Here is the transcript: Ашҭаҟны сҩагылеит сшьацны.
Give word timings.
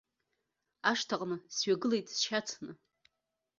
Ашҭаҟны 0.89 1.35
сҩагылеит 1.55 2.07
сшьацны. 2.13 2.71